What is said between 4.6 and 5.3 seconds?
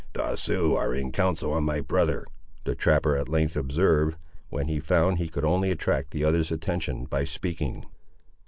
he found he